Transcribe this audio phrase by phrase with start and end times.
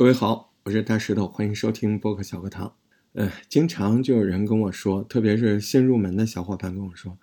[0.00, 2.74] 各位好，我是大石头，欢迎收听播客小课堂。
[3.12, 7.18] 呃，经常就有人跟我说，特别是新入门的小伙伴跟我说，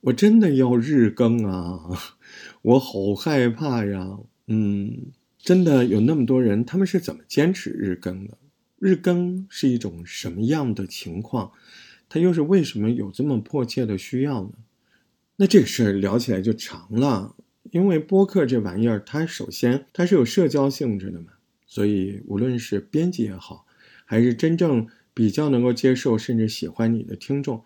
[0.00, 1.80] 我真的要日更啊，
[2.62, 4.20] 我好害怕呀。
[4.46, 8.38] 嗯，真的有那么多人，他们是怎么坚持日更的？
[8.78, 11.52] 日更是一种什么样的情况？
[12.08, 14.52] 他又是为什么有这么迫切的需要呢？
[15.36, 17.36] 那这个事儿聊起来就长了，
[17.70, 21.26] 因为播客这玩意儿，它首先它是有社交性质的嘛。
[21.74, 23.66] 所以，无论是编辑也好，
[24.04, 27.64] 还是真正比较能够接受甚至喜欢你的听众，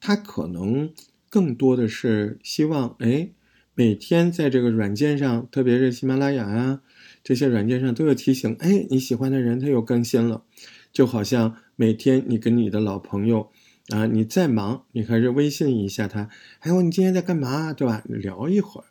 [0.00, 0.90] 他可能
[1.28, 3.28] 更多的是希望，哎，
[3.74, 6.80] 每天在这个软件上，特别是喜马拉雅啊
[7.22, 10.42] 这些软件上都有提醒，哎，你喜欢的人他又更新了，
[10.90, 13.50] 就好像每天你跟你的老朋友
[13.90, 16.30] 啊，你再忙，你还是微信一下他，
[16.60, 18.02] 哎呦，你今天在干嘛，对吧？
[18.06, 18.88] 聊一会儿，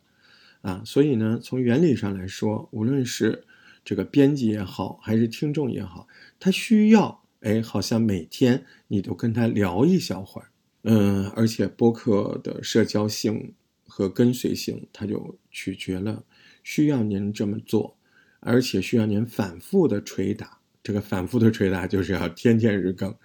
[0.61, 3.45] 啊，所以呢，从原理上来说，无论是
[3.83, 6.07] 这个编辑也好，还是听众也好，
[6.39, 10.49] 他需要哎，好像每天你都跟他聊一小会儿，
[10.83, 13.53] 嗯，而且播客的社交性
[13.87, 16.23] 和跟随性，它就取决了
[16.63, 17.97] 需要您这么做，
[18.41, 20.59] 而且需要您反复的捶打。
[20.83, 23.15] 这个反复的捶打就是要天天日更，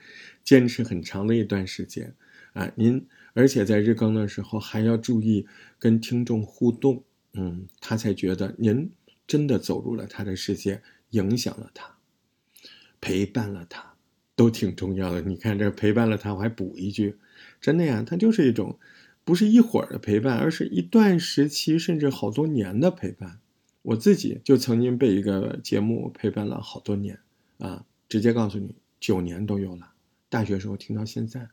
[0.43, 2.15] 坚持很长的一段时间
[2.53, 2.71] 啊。
[2.77, 5.47] 您而且在日更的时候还要注意
[5.79, 7.03] 跟听众互动，
[7.33, 8.91] 嗯，他才觉得您。
[9.27, 11.97] 真的走入了他的世界，影响了他，
[13.01, 13.95] 陪伴了他，
[14.37, 15.21] 都挺重要的。
[15.23, 17.17] 你看这陪伴了他，我还补一句，
[17.61, 18.79] 真的呀，他就是一种，
[19.25, 23.41] 不是一会儿的陪伴，而是一段时期，甚至好多年的陪伴。
[23.83, 27.19] 我自己就曾经被一个节目陪伴了好多年
[27.59, 29.93] 啊，直接告诉你，九年都有了。
[30.29, 31.49] 大学时候听到现在，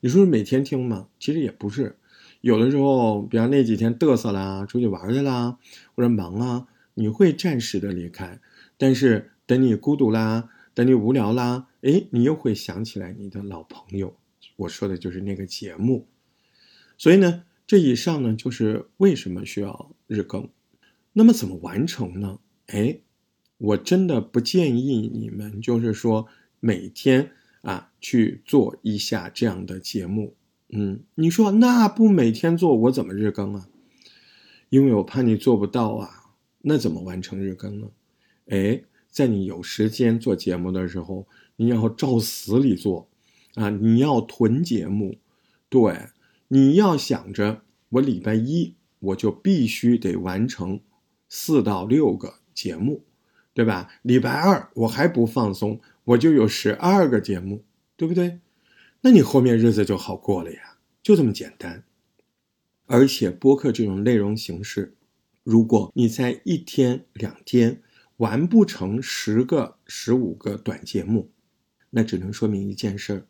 [0.00, 1.08] 你说是每天听吗？
[1.18, 1.98] 其实也不是，
[2.40, 5.58] 有的时候，比方那几天嘚瑟啦，出去玩去啦，
[5.94, 6.68] 或者忙啊。
[6.94, 8.40] 你会暂时的离开，
[8.76, 14.16] 但是等你孤独啦，等你无聊啦，哎，你又会想起来你的老朋友。
[14.56, 16.06] 我说的就是那个节目。
[16.96, 20.48] 所以呢，这以上呢就是为什么需要日更。
[21.12, 22.38] 那么怎么完成呢？
[22.66, 23.00] 哎，
[23.58, 26.26] 我真的不建议你们就是说
[26.60, 27.30] 每天
[27.62, 30.36] 啊去做一下这样的节目。
[30.70, 33.68] 嗯，你说那不每天做，我怎么日更啊？
[34.70, 36.23] 因为我怕你做不到啊。
[36.66, 37.88] 那怎么完成日更呢？
[38.46, 41.26] 哎，在你有时间做节目的时候，
[41.56, 43.06] 你要照死里做，
[43.54, 45.18] 啊，你要囤节目，
[45.68, 46.08] 对，
[46.48, 50.80] 你要想着我礼拜一我就必须得完成
[51.28, 53.04] 四到六个节目，
[53.52, 53.90] 对吧？
[54.00, 57.62] 礼拜二我还不放松，我就有十二个节目，
[57.96, 58.40] 对不对？
[59.02, 61.84] 那你后面日子就好过了呀，就这么简单。
[62.86, 64.94] 而且播客这种内容形式。
[65.44, 67.82] 如果你在一天两天
[68.16, 71.30] 完不成十个、十五个短节目，
[71.90, 73.26] 那只能说明一件事儿：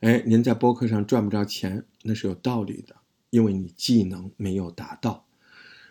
[0.00, 2.96] 哎，您在播客上赚不着钱，那是有道理的，
[3.28, 5.26] 因为你技能没有达到。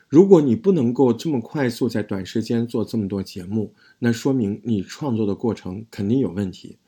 [0.08, 6.80] 如果你不能够这么快速在短时间做这么多节目，那说明你创作的过程肯定有问题。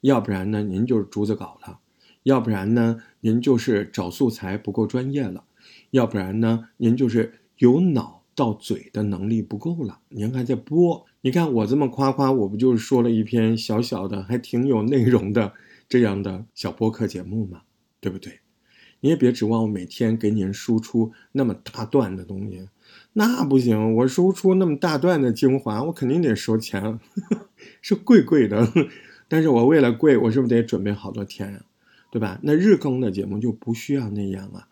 [0.00, 1.80] 要不然呢，您就是竹子稿了；
[2.22, 5.44] 要不然呢，您就是找素材不够专业了；
[5.90, 8.19] 要不然呢，您就是有脑。
[8.40, 11.04] 到嘴的能力不够了，您还在播？
[11.20, 15.52] 你看我这么夸夸，我不就是说了一篇小小的、还挺有内容的
[15.90, 17.60] 这样的小播客节目吗？
[18.00, 18.40] 对不对？
[19.00, 22.66] 你也别指望我每天给您输出那么大段的东西，
[23.12, 23.94] 那不行。
[23.96, 26.98] 我输出那么大段的精华，我肯定得收钱，
[27.82, 28.66] 是贵贵的。
[29.28, 31.60] 但是我为了贵，我是不是得准备好多天呀？
[32.10, 32.40] 对吧？
[32.42, 34.66] 那日更的节目就不需要那样啊。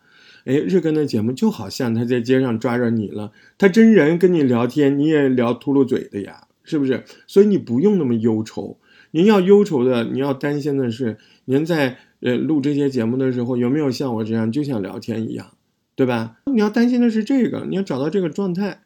[0.45, 7.03] 哎，日更的节目就好像他在街上抓着你了，他真人跟你聊天，你也聊秃噜嘴的呀，是不是？
[7.27, 8.77] 所以你不用那么忧愁。
[9.11, 15.51] 您要忧愁的，你要担心的是，您在呃录这些节目的时候，有没有像我这样就像聊天一样，
[15.95, 16.37] 对吧？
[16.45, 18.81] 你要担心的是这个，你要找到这个状态。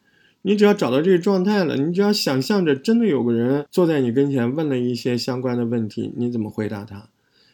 [0.45, 7.07] 你只要找到这个状态了，你只要想象着真的有个人坐在你跟前，问了一些相关的问题，你怎么回答他？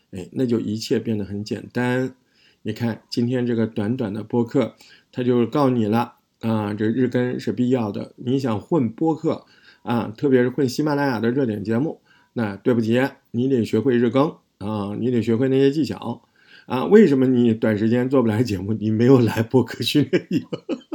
[0.10, 2.16] 哎，那就一切变得很简单。
[2.62, 4.76] 你看，今天这个短短的播客，
[5.14, 8.14] 他就告你了啊，这日更是必要的。
[8.18, 9.46] 你想混播客
[9.82, 12.02] 啊，特别是混喜马拉雅的热点节目，
[12.34, 13.02] 那对不起，
[13.32, 16.24] 你得学会日更啊，你得学会那些技巧
[16.66, 16.84] 啊。
[16.86, 18.74] 为什么你短时间做不来节目？
[18.74, 20.46] 你没有来播客训练营。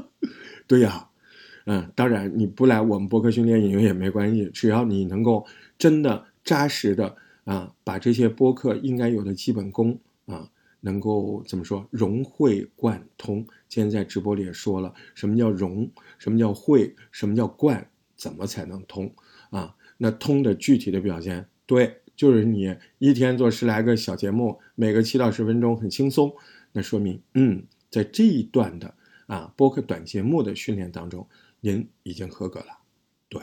[0.69, 1.09] 对呀，
[1.65, 5.47] 嗯，当然你不来我们播客训练营也没关系，只要你能够
[5.79, 10.51] 真的扎实的啊，把这些播客应该有的基本功啊。
[10.85, 13.37] 能够怎么说融会贯通？
[13.71, 15.91] 今天在直播里也说了，什么叫融？
[16.19, 16.95] 什么叫会？
[17.11, 17.89] 什么叫贯？
[18.15, 19.11] 怎么才能通？
[19.49, 26.31] 啊，那通的具体的表现，对，就是你一天做十来个小节目，每个七到十分钟，很轻松，
[26.73, 28.95] 那说明，嗯，在这一段的
[29.27, 31.27] 啊播客短节目的训练当中，
[31.61, 32.67] 您已经合格了。
[33.31, 33.43] 对，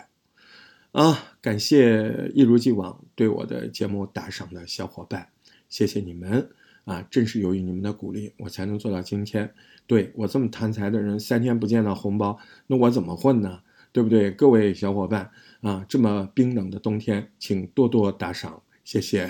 [0.92, 5.30] 啊，感谢一如既往对我的节目打赏的小伙伴，
[5.70, 6.52] 谢谢你们。
[6.86, 9.54] 啊，正是由于你们的鼓励，我才能做到今天。
[9.88, 13.62] 对我这么贪财的人，三天不见到红包，那我怎么混呢？
[13.92, 14.31] 对不对？
[14.31, 15.31] 各位小伙伴
[15.62, 19.30] 啊，这么冰冷的冬天，请多多打赏，谢谢。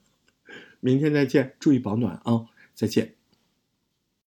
[0.80, 2.46] 明天再见，注意保暖啊！
[2.74, 3.21] 再见。